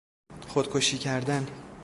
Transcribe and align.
خودکشی 0.47 0.97
کردن 0.97 1.47